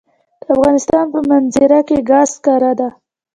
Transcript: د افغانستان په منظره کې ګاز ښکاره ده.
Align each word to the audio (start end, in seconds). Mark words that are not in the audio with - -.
د 0.41 0.43
افغانستان 0.55 1.05
په 1.13 1.19
منظره 1.29 1.79
کې 1.87 1.97
ګاز 2.09 2.29
ښکاره 2.37 2.71
ده. 2.79 2.89